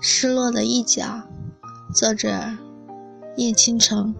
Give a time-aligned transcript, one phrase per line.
[0.00, 1.22] 失落的一角，
[1.92, 2.32] 作者
[3.36, 4.14] 叶倾城。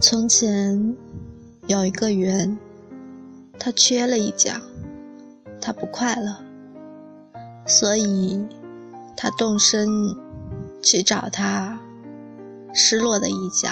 [0.00, 0.94] 从前
[1.66, 2.58] 有一个圆，
[3.58, 4.52] 它缺了一角，
[5.62, 6.36] 它不快乐，
[7.66, 8.46] 所以
[9.16, 9.88] 它动身
[10.82, 11.80] 去找它
[12.74, 13.70] 失落的一角。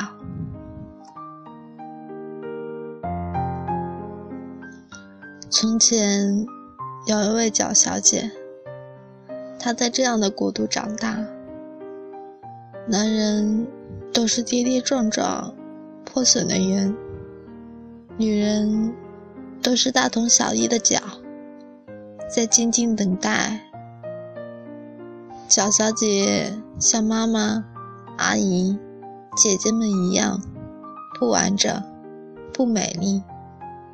[5.54, 6.46] 从前
[7.06, 8.30] 有一位角小姐，
[9.58, 11.22] 她在这样的国度长大。
[12.88, 13.66] 男人
[14.14, 15.54] 都是跌跌撞撞、
[16.06, 16.96] 破损的圆，
[18.16, 18.94] 女人
[19.62, 20.98] 都是大同小异的角，
[22.34, 23.60] 在静静等待。
[25.48, 27.62] 角小姐像妈妈、
[28.16, 28.78] 阿姨、
[29.36, 30.40] 姐姐们一样，
[31.20, 31.70] 不完整、
[32.54, 33.22] 不美丽、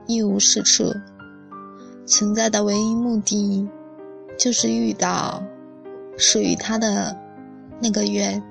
[0.06, 0.94] 一无是处。
[2.08, 3.68] 存在的唯一目的，
[4.38, 5.42] 就是遇到
[6.16, 7.14] 属于他的
[7.80, 8.42] 那个缘，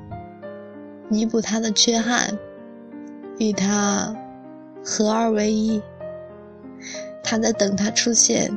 [1.10, 2.38] 弥补他的缺憾，
[3.40, 4.16] 与他
[4.86, 5.82] 合二为一。
[7.24, 8.56] 他在等他出现，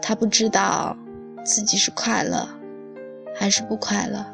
[0.00, 0.96] 他不知道
[1.44, 2.48] 自己是快乐
[3.36, 4.24] 还是不快乐。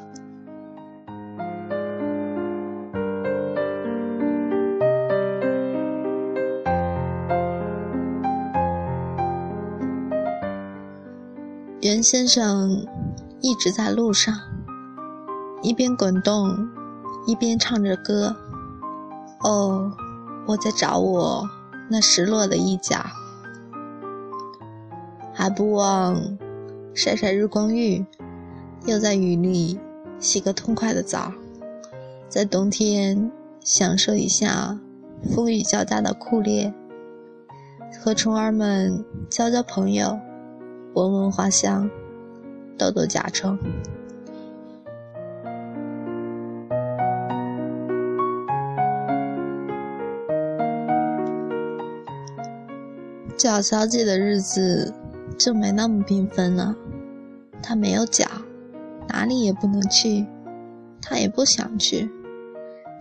[12.02, 12.86] 先生
[13.40, 14.34] 一直在路上，
[15.62, 16.68] 一边滚动，
[17.26, 18.36] 一边唱着歌。
[19.40, 19.92] 哦，
[20.46, 21.48] 我在找我
[21.88, 23.04] 那失落的一角，
[25.32, 26.36] 还不忘
[26.94, 28.04] 晒晒日光浴，
[28.86, 29.78] 又在雨里
[30.18, 31.32] 洗个痛快的澡，
[32.28, 34.78] 在冬天享受一下
[35.34, 36.72] 风雨交加的酷烈，
[38.00, 40.18] 和虫儿们交交朋友。
[40.98, 41.88] 闻闻花香，
[42.76, 43.56] 抖抖甲虫。
[53.36, 54.92] 脚小姐的日子
[55.38, 56.74] 就没那么缤纷了。
[57.62, 58.26] 她没有脚，
[59.06, 60.26] 哪里也不能去，
[61.00, 62.10] 她也不想去。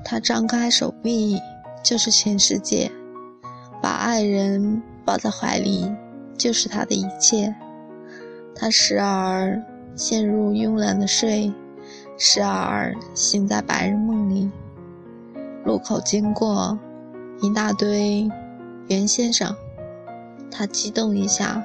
[0.05, 1.39] 她张开手臂
[1.83, 2.91] 就是全世界，
[3.81, 5.91] 把爱人抱在怀里
[6.37, 7.55] 就是她的一切。
[8.59, 9.61] 他时而
[9.95, 11.53] 陷入慵懒的睡，
[12.17, 14.49] 时而醒在白日梦里。
[15.63, 16.77] 路口经过
[17.39, 18.27] 一大堆
[18.87, 19.55] 袁先生，
[20.49, 21.63] 他激动一下，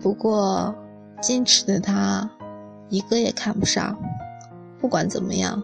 [0.00, 0.74] 不过
[1.22, 2.28] 矜持的他
[2.88, 3.96] 一个也看不上。
[4.80, 5.62] 不管怎么样，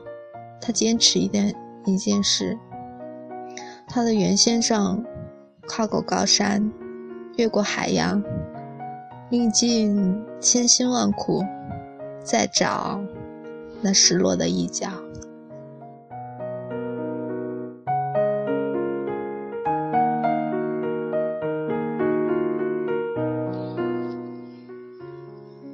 [0.61, 1.53] 他坚持一件
[1.87, 2.57] 一件事。
[3.89, 5.05] 他的袁先生
[5.67, 6.71] 跨过高山，
[7.37, 8.23] 越过海洋。
[9.29, 11.43] 历尽千辛万苦，
[12.23, 13.01] 再找
[13.83, 14.89] 那失落的一角。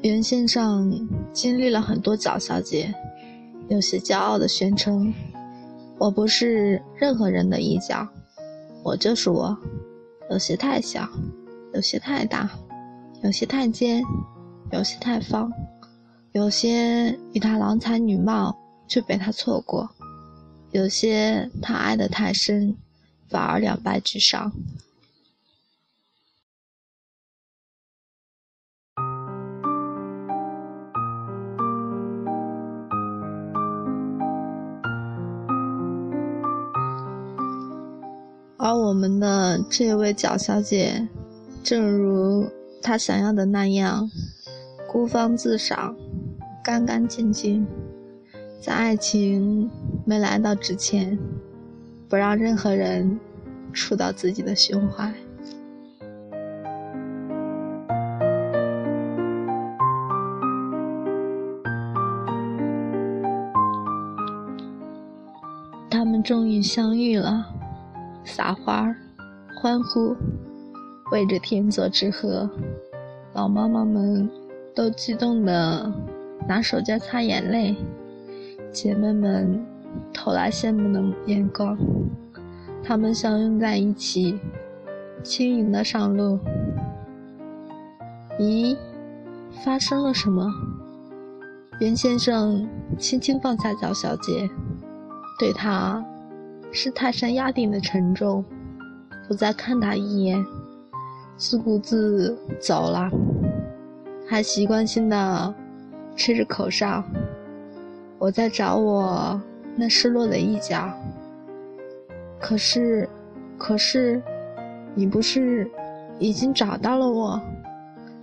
[0.00, 2.92] 袁先生经历了很多角小姐，
[3.69, 5.12] 有些骄傲的宣称
[5.98, 8.08] ：“我不是任何人的一角，
[8.82, 9.54] 我就是我。”
[10.30, 11.06] 有些太小，
[11.74, 12.48] 有些太大。
[13.22, 14.02] 有些太尖，
[14.72, 15.50] 有些太方，
[16.32, 18.56] 有些与他郎才女貌
[18.88, 19.88] 却被他错过，
[20.72, 22.76] 有些他爱得太深，
[23.28, 24.52] 反而两败俱伤。
[38.58, 41.06] 而我们的这位蒋小姐，
[41.62, 42.50] 正如。
[42.82, 44.10] 他想要的那样，
[44.91, 45.94] 孤芳自赏，
[46.64, 47.64] 干干净净，
[48.61, 49.70] 在爱情
[50.05, 51.17] 没来到之前，
[52.08, 53.20] 不让任何人
[53.73, 55.14] 触到自己的胸怀。
[65.88, 67.46] 他们终于相遇了，
[68.25, 68.93] 撒花，
[69.61, 70.17] 欢呼。
[71.12, 72.49] 为着天作之合，
[73.35, 74.26] 老妈妈们
[74.75, 75.93] 都激动的
[76.49, 77.76] 拿手绢擦眼泪，
[78.73, 79.62] 姐妹们
[80.11, 81.76] 投来羡慕的眼光。
[82.82, 84.41] 他们相拥在一起，
[85.23, 86.38] 轻盈的上路。
[88.38, 88.75] 咦，
[89.62, 90.50] 发生了什么？
[91.79, 92.67] 袁先生
[92.97, 94.49] 轻轻放下脚小姐，
[95.38, 96.03] 对她
[96.73, 98.43] 是泰山压顶的沉重。
[99.29, 100.43] 不再看她一眼，
[101.42, 103.10] 自顾自走了，
[104.28, 105.52] 还习惯性的
[106.14, 107.02] 吹着口哨。
[108.16, 109.42] 我在找我
[109.74, 110.88] 那失落的一角，
[112.40, 113.08] 可是，
[113.58, 114.22] 可是，
[114.94, 115.68] 你不是
[116.20, 117.42] 已经找到了我？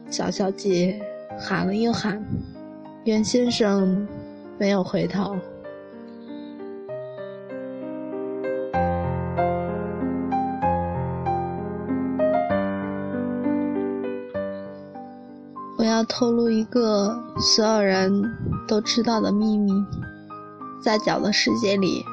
[0.09, 1.01] 小小姐
[1.37, 2.23] 喊了又喊，
[3.03, 4.07] 袁先生
[4.57, 5.35] 没有回头。
[16.09, 18.35] 透露一个所有人
[18.67, 19.71] 都知道的秘密：
[20.83, 22.03] 在脚的世界里，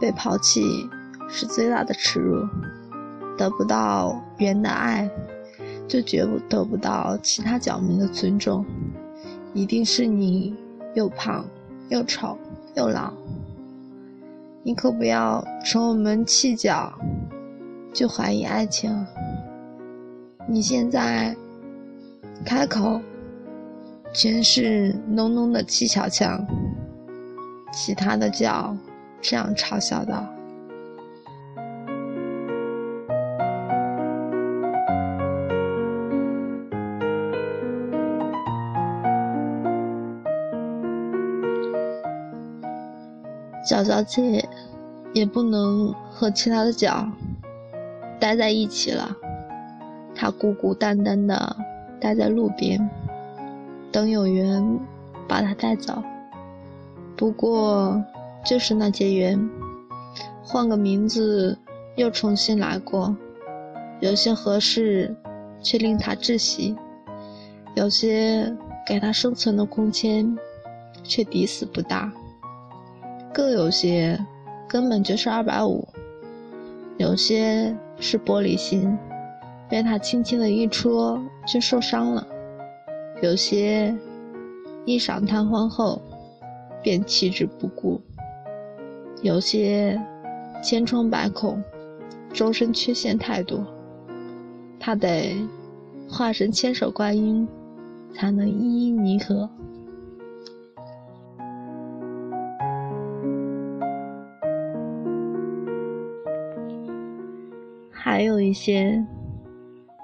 [0.00, 0.88] 被抛弃
[1.28, 2.44] 是最大的耻辱。
[3.38, 5.08] 得不到圆的爱。
[5.86, 8.64] 就绝不得不到其他角民的尊重，
[9.52, 10.54] 一定是你
[10.94, 11.44] 又胖
[11.88, 12.38] 又丑
[12.76, 13.12] 又老。
[14.62, 16.96] 你可不要从我们弃脚
[17.92, 19.04] 就怀疑爱情。
[20.46, 21.34] 你现在
[22.44, 23.00] 开口
[24.12, 26.44] 全是浓浓的技巧腔，
[27.72, 28.76] 其他的叫
[29.20, 30.26] 这样嘲笑道。
[43.62, 44.44] 小小姐
[45.12, 47.06] 也不能和其他的脚
[48.18, 49.16] 待在一起了，
[50.14, 51.56] 她孤孤单单的
[52.00, 52.88] 待在路边，
[53.92, 54.80] 等有缘
[55.28, 56.02] 把她带走。
[57.16, 58.02] 不过
[58.44, 59.50] 就是那结缘，
[60.42, 61.58] 换个名字
[61.96, 63.14] 又重新来过，
[64.00, 65.14] 有些合适
[65.60, 66.74] 却令他窒息，
[67.74, 68.50] 有些
[68.86, 70.34] 给他生存的空间
[71.04, 72.10] 却抵死不大。
[73.32, 74.18] 更有些
[74.66, 75.86] 根本就是二百五，
[76.96, 78.98] 有些是玻璃心，
[79.70, 82.26] 被他轻轻的一戳就受伤了；
[83.22, 83.96] 有些
[84.84, 86.02] 一晌贪欢后
[86.82, 88.00] 便弃之不顾；
[89.22, 89.96] 有些
[90.60, 91.62] 千疮百孔，
[92.32, 93.64] 周身缺陷太多，
[94.80, 95.36] 他得
[96.08, 97.46] 化身千手观音
[98.12, 99.48] 才能一一弥合。
[107.92, 109.06] 还有一些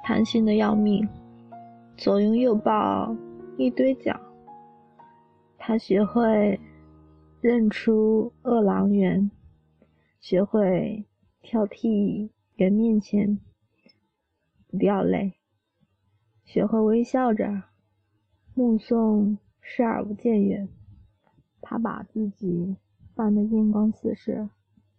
[0.08, 1.04] 贪心的要命，
[1.96, 3.12] 左拥右抱
[3.58, 4.16] 一堆脚。
[5.58, 6.60] 他学会
[7.40, 9.28] 认出恶狼猿，
[10.20, 11.04] 学会
[11.42, 13.40] 挑剔人面前
[14.68, 15.32] 不掉泪，
[16.44, 17.64] 学会微笑着
[18.54, 20.68] 目送视而不见远。
[21.60, 22.76] 他把自己
[23.16, 24.50] 扮得艳光四射，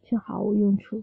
[0.04, 1.02] 却毫无用处。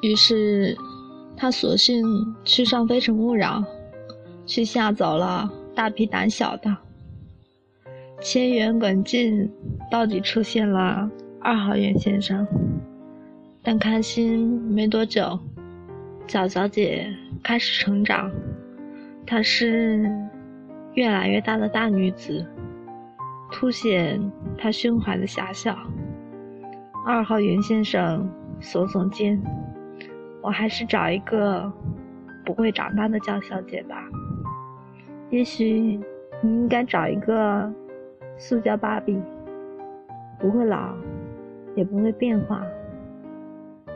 [0.00, 0.76] 于是，
[1.36, 2.04] 他索性
[2.44, 3.58] 去上《非诚勿扰》，
[4.46, 6.74] 去吓走了大批胆小的。
[8.22, 9.50] 千元滚进，
[9.90, 11.10] 到底出现了
[11.40, 12.46] 二号袁先生。
[13.62, 15.38] 但开心没多久，
[16.26, 17.06] 小小姐
[17.42, 18.30] 开始成长，
[19.26, 20.10] 她是
[20.94, 22.46] 越来越大的大女子，
[23.52, 24.18] 凸显
[24.56, 25.76] 她胸怀的狭小。
[27.06, 28.26] 二号袁先生
[28.62, 29.38] 耸耸肩。
[30.42, 31.70] 我还是找一个
[32.44, 34.02] 不会长大的娇小姐吧。
[35.30, 36.00] 也许
[36.40, 37.72] 你应该找一个
[38.36, 39.20] 塑胶芭比，
[40.38, 40.94] 不会老，
[41.74, 42.62] 也不会变化。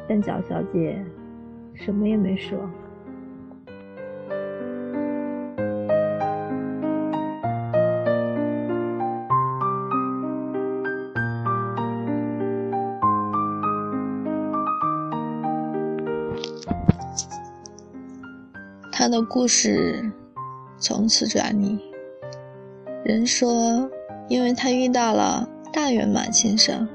[0.07, 1.03] 但娇小姐
[1.73, 2.59] 什么也没说。
[19.05, 20.03] 他的故事
[20.79, 21.79] 从此转移。
[23.05, 23.87] 人说，
[24.31, 26.89] 因为他遇到了大圆满先生，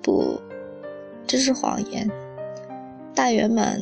[0.00, 0.40] 不，
[1.26, 2.10] 这是谎言。
[3.14, 3.78] 大圆满，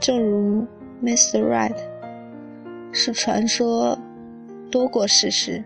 [0.00, 0.66] 正如
[1.00, 1.48] Mr.
[1.48, 1.76] Right，
[2.90, 3.96] 是传说
[4.68, 5.62] 多过事实。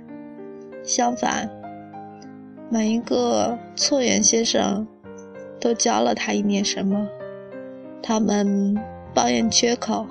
[0.82, 1.48] 相反，
[2.68, 4.86] 每一个错缘先生
[5.58, 7.08] 都教了他一点什么。
[8.02, 8.78] 他们
[9.14, 10.04] 抱怨缺口。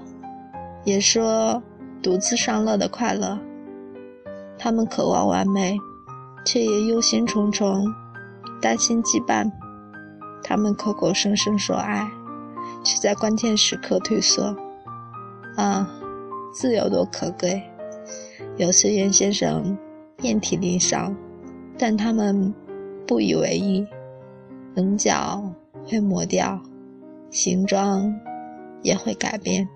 [0.86, 1.62] 也说
[2.02, 3.38] 独自上乐的快乐，
[4.58, 5.78] 他们渴望完美，
[6.46, 7.86] 却也忧心忡忡，
[8.62, 9.52] 担心羁绊。
[10.42, 12.10] 他们口口声声说爱，
[12.84, 14.56] 却在关键时刻退缩。
[15.56, 15.88] 啊，
[16.54, 17.62] 自由多可贵！
[18.58, 19.78] 有些袁先生
[20.16, 21.16] 遍体鳞伤，
[21.78, 22.54] 但他们
[23.06, 23.86] 不以为意。
[24.76, 25.44] 棱角
[25.86, 26.60] 会磨掉，
[27.30, 28.14] 形状
[28.82, 29.68] 也会改变。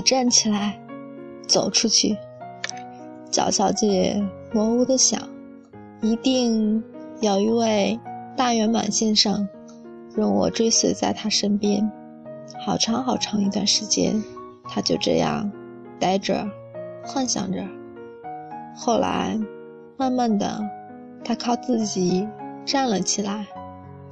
[0.00, 0.80] 站起来，
[1.46, 2.16] 走出去？
[3.30, 5.20] 角小姐模糊的想，
[6.00, 6.82] 一定
[7.20, 7.98] 有一位
[8.36, 9.48] 大圆满先生。
[10.12, 11.88] 容我追随在他身边，
[12.66, 14.20] 好长好长一段时间，
[14.64, 15.50] 他就这样
[16.00, 16.44] 呆着，
[17.04, 17.64] 幻想着。
[18.74, 19.38] 后来，
[19.96, 20.60] 慢慢的，
[21.24, 22.26] 他靠自己
[22.64, 23.46] 站了起来，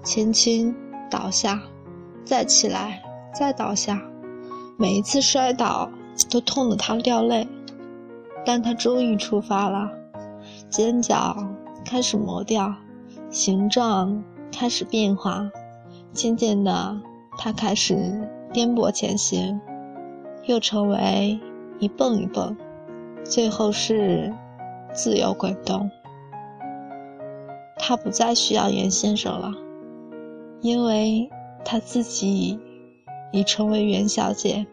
[0.04, 0.73] 轻轻
[1.11, 1.61] 倒下，
[2.25, 3.02] 再起来，
[3.35, 4.00] 再倒下，
[4.80, 5.90] 每一次摔倒
[6.30, 7.49] 都痛得他掉泪。
[8.47, 9.90] 但他终于出发了，
[10.70, 11.37] 尖角
[11.85, 12.73] 开始磨掉，
[13.28, 15.50] 形状开始变化。
[16.12, 16.97] 渐渐的，
[17.37, 19.61] 他开始颠簸前行，
[20.44, 21.40] 又成为
[21.80, 22.56] 一蹦一蹦，
[23.25, 24.32] 最后是
[24.94, 25.90] 自由滚动。
[27.76, 29.52] 他不再需要袁先生了，
[30.61, 31.28] 因为
[31.64, 32.58] 他自己
[33.32, 34.66] 已成为袁小姐。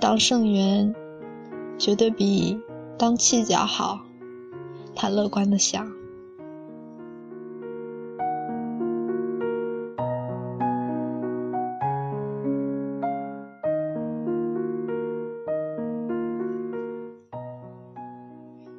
[0.00, 0.94] 当盛元
[1.78, 2.58] 绝对比
[2.98, 4.00] 当气角好，
[4.94, 5.86] 他乐观的想。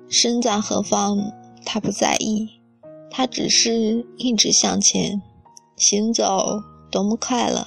[0.08, 1.18] 身在何方，
[1.66, 2.50] 他不在意，
[3.10, 5.22] 他只是一直向前
[5.78, 6.62] 行走，
[6.92, 7.66] 多么快乐！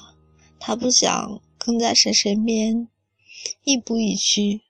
[0.66, 2.88] 他不想跟在谁身边，
[3.64, 4.62] 亦步亦趋。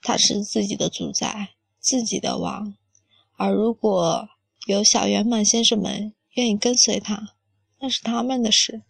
[0.00, 2.74] 他是自己的主宰，自己的王。
[3.36, 4.26] 而如果
[4.66, 7.34] 有小圆满先生们愿意跟随他，
[7.78, 8.84] 那是他们的事。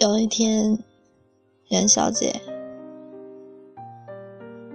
[0.00, 0.78] 有一天，
[1.68, 2.40] 袁小姐，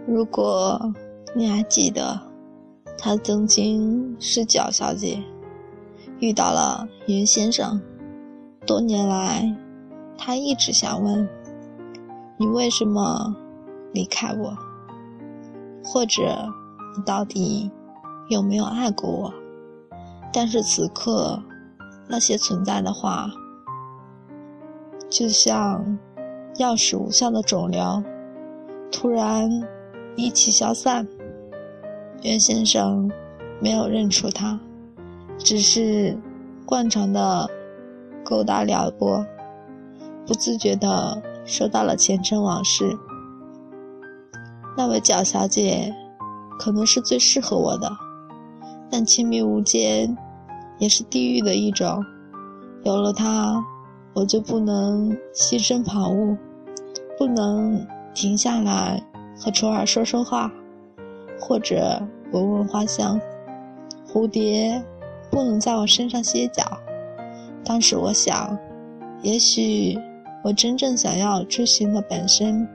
[0.05, 0.93] 如果
[1.33, 2.21] 你还记得，
[2.95, 5.23] 她曾经是角小姐，
[6.19, 7.81] 遇到了袁先生。
[8.67, 9.51] 多年来，
[10.15, 11.27] 她一直想问
[12.37, 13.35] 你为什么
[13.93, 14.55] 离开我，
[15.83, 16.47] 或者
[16.95, 17.71] 你到底
[18.29, 19.33] 有没有爱过我？
[20.31, 21.41] 但是此刻，
[22.07, 23.27] 那些存在的话。
[25.17, 25.97] 就像
[26.57, 28.03] 药石无效的肿瘤，
[28.91, 29.49] 突然
[30.17, 31.07] 一起消散。
[32.21, 33.09] 袁先生
[33.61, 34.59] 没有认出他，
[35.37, 36.17] 只是
[36.65, 37.49] 惯常的
[38.25, 39.25] 勾搭撩拨，
[40.27, 42.97] 不自觉的说到了前尘往事。
[44.75, 45.95] 那位蒋小姐
[46.59, 47.89] 可能是最适合我的，
[48.91, 50.17] 但亲密无间
[50.77, 52.03] 也是地狱的一种。
[52.83, 53.63] 有了她。
[54.15, 56.37] 我就不能牺牲跑物，
[57.17, 59.03] 不能停下来
[59.37, 60.49] 和虫儿说说话，
[61.37, 63.19] 或者闻闻花香。
[64.07, 64.81] 蝴蝶
[65.29, 66.63] 不能在我身上歇脚。
[67.65, 68.57] 当时我想，
[69.21, 69.99] 也许
[70.45, 72.65] 我真正想要追寻的本身，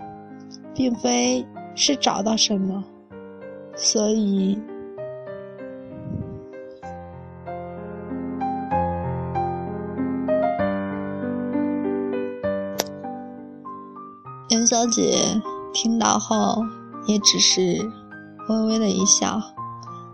[0.74, 1.42] 并非
[1.74, 2.84] 是找到什么，
[3.74, 4.58] 所以。
[14.80, 15.42] 小姐
[15.74, 16.64] 听到后，
[17.06, 17.86] 也只是
[18.48, 19.38] 微微的一笑。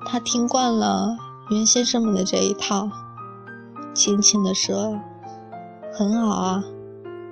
[0.05, 1.17] 她听惯了
[1.51, 2.91] 袁先生们的这一套，
[3.95, 4.99] 轻轻地说
[5.95, 6.65] ：“很好啊，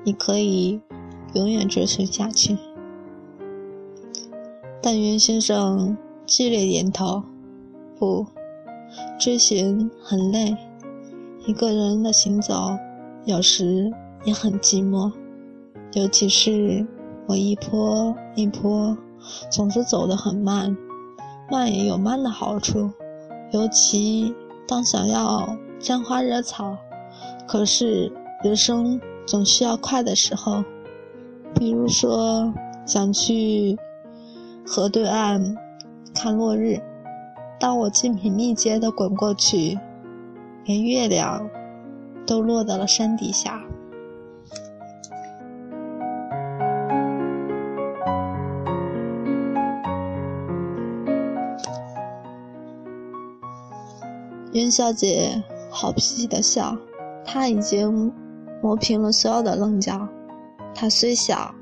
[0.05, 0.81] 你可以
[1.33, 2.57] 永远追寻下去。”
[4.81, 7.25] 但袁先生剧烈点头
[7.99, 8.29] ：“不，
[9.19, 10.57] 追寻很累，
[11.47, 12.79] 一个人的行走
[13.25, 15.11] 有时也很寂寞，
[15.95, 16.87] 尤其是……”
[17.27, 18.97] 我一坡一坡，
[19.51, 20.77] 总是走得很慢，
[21.51, 22.91] 慢也有慢的好处。
[23.53, 24.35] 尤其
[24.67, 26.77] 当想要沾花惹草，
[27.47, 28.13] 可是
[28.43, 30.63] 人生总需要快的时候。
[31.55, 32.53] 比如说
[32.85, 33.79] 想去
[34.67, 35.57] 河对岸
[36.13, 36.81] 看落日，
[37.61, 39.79] 当我精疲力竭地滚过去，
[40.65, 41.49] 连月亮
[42.27, 43.63] 都落到了山底下。
[54.55, 56.77] 袁小姐好脾气的笑，
[57.25, 58.13] 她已经
[58.63, 60.09] 磨平了所有的棱角。
[60.73, 61.53] 她虽小，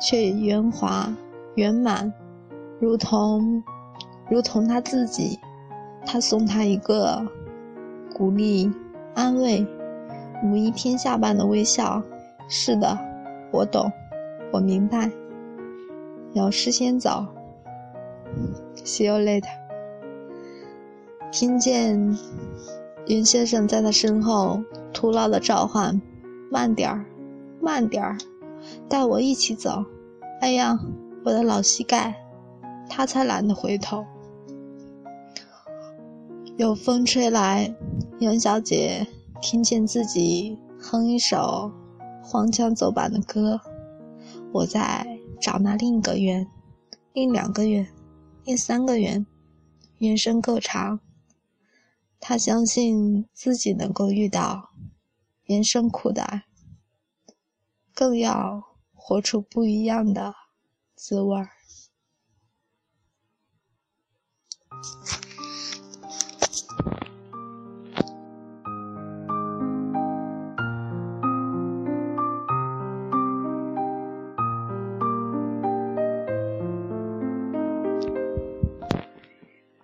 [0.00, 1.08] 却圆滑
[1.54, 2.12] 圆满，
[2.80, 3.62] 如同
[4.28, 5.38] 如同他自己。
[6.04, 7.24] 他送他一个
[8.14, 8.70] 鼓励、
[9.14, 9.66] 安慰、
[10.42, 12.02] 母仪天下般的微笑。
[12.48, 12.96] 是的，
[13.52, 13.90] 我懂，
[14.52, 15.10] 我明白。
[16.32, 17.24] 要事先走
[18.84, 19.65] ，See you later。
[21.32, 22.16] 听见
[23.06, 26.00] 云先生在他身后徒劳的召唤
[26.50, 27.04] ：“慢点儿，
[27.60, 28.16] 慢点儿，
[28.88, 29.84] 带我一起走。”
[30.40, 30.78] 哎呀，
[31.24, 32.14] 我的老膝盖！
[32.88, 34.04] 他才懒得回头。
[36.56, 37.74] 有风吹来，
[38.20, 39.06] 杨小姐
[39.42, 41.70] 听见自己哼一首
[42.22, 43.60] 黄腔走板的歌。
[44.52, 45.06] 我在
[45.40, 46.46] 找那另一个圆，
[47.12, 47.86] 另两个圆，
[48.44, 49.26] 另三个圆，
[49.98, 50.98] 圆身够长。
[52.28, 54.70] 他相信自己能够遇到
[55.44, 56.42] 人生苦的，
[57.94, 60.34] 更要活出不一样的
[60.96, 61.50] 滋味儿。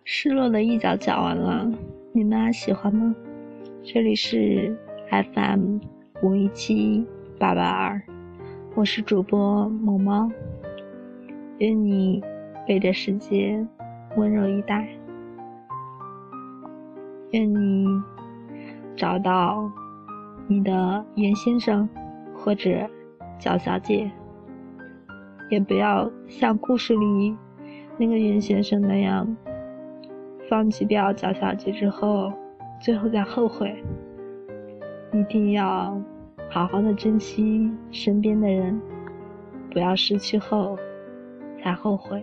[0.04, 1.70] 失落的一角讲完了，
[2.22, 3.12] 你们喜欢吗？
[3.82, 4.78] 这里是
[5.10, 5.78] FM
[6.22, 7.04] 五一七
[7.36, 8.00] 八八二，
[8.76, 10.30] 我是主播萌猫。
[11.58, 12.22] 愿你
[12.64, 13.66] 被这世界
[14.16, 14.88] 温柔以待，
[17.32, 17.88] 愿你
[18.94, 19.68] 找到
[20.46, 21.88] 你的袁先生
[22.36, 22.88] 或者
[23.36, 24.08] 蒋小姐，
[25.50, 27.36] 也不要像故事里
[27.98, 29.36] 那个袁先生那样。
[30.52, 32.30] 放弃掉脚小姐之后，
[32.78, 33.74] 最后再后悔。
[35.10, 35.98] 一定要
[36.50, 38.78] 好好的珍惜身边的人，
[39.70, 40.78] 不要失去后
[41.62, 42.22] 才后悔。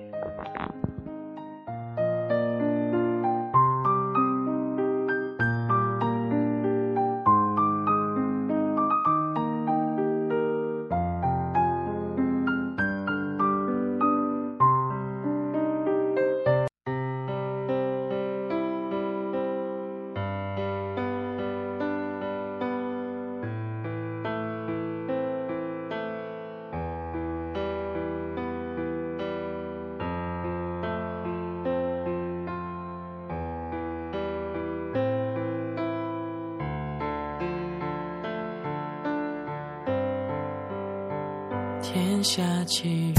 [42.20, 43.14] 天下起雨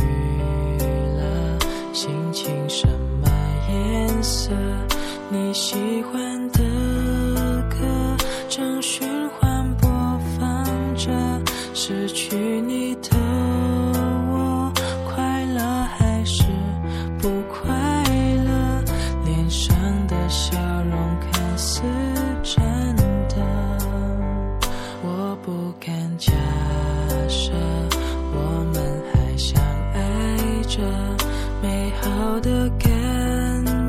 [1.16, 1.58] 了，
[1.90, 2.86] 心情什
[3.22, 3.30] 么
[3.70, 4.50] 颜色？
[5.30, 6.39] 你喜欢
[32.40, 32.88] 的感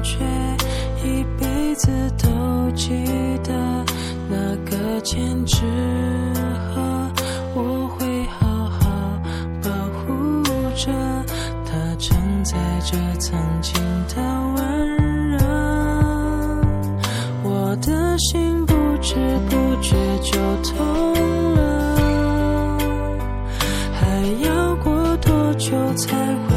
[0.03, 0.17] 觉，
[1.03, 1.87] 一辈子
[2.17, 2.89] 都记
[3.43, 3.85] 得。
[4.29, 5.61] 那个千纸
[6.73, 7.11] 鹤，
[7.55, 8.79] 我会好好
[9.61, 10.43] 保护
[10.75, 10.91] 着，
[11.65, 13.73] 它承载着曾经
[14.09, 14.21] 的
[14.55, 14.61] 温
[15.29, 15.37] 热。
[17.43, 19.15] 我的心不知
[19.49, 21.13] 不觉就痛
[21.55, 21.59] 了，
[23.93, 24.01] 还
[24.45, 25.71] 要过多久。
[25.93, 26.15] 才
[26.47, 26.50] 会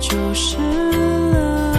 [0.00, 0.56] 就是
[1.32, 1.74] 了。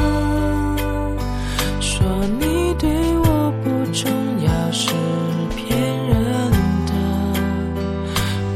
[1.79, 2.05] 说
[2.39, 4.11] 你对我不重
[4.43, 4.91] 要是
[5.55, 6.51] 骗人。
[6.87, 6.91] 的，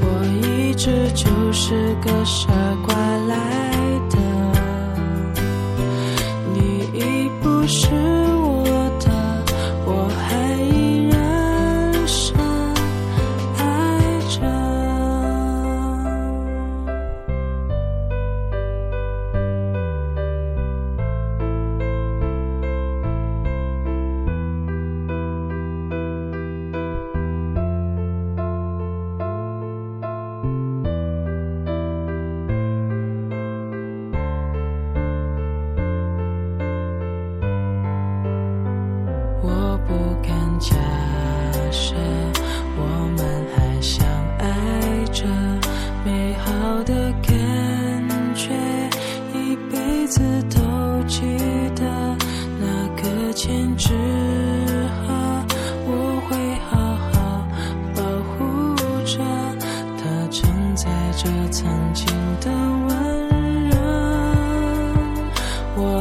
[0.01, 0.05] 我
[0.47, 2.47] 一直就是个傻
[2.85, 2.95] 瓜
[3.27, 3.62] 来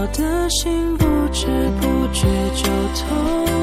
[0.03, 1.47] 我的心不知
[1.81, 2.67] 不觉就
[3.07, 3.62] 痛。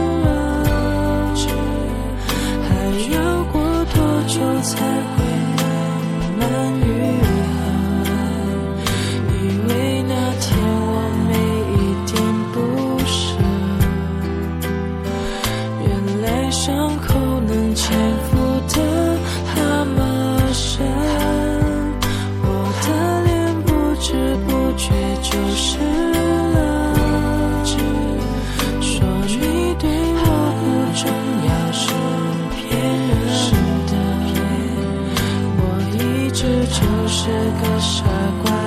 [37.12, 38.04] 是个傻
[38.43, 38.59] 瓜。